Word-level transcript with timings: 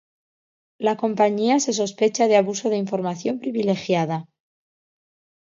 La 0.79 0.97
compañía 0.97 1.59
se 1.59 1.73
sospecha 1.73 2.27
de 2.27 2.35
abuso 2.35 2.71
de 2.71 2.77
información 2.77 3.37
privilegiada. 3.37 4.25